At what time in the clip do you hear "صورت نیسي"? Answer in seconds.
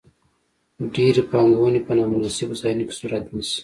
2.99-3.59